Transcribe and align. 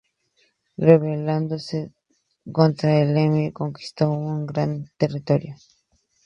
Rebelándose 0.77 1.91
contra 2.51 2.99
el 3.03 3.15
emir, 3.15 3.53
conquistó 3.53 4.09
un 4.09 4.47
gran 4.47 4.89
territorio. 4.97 5.55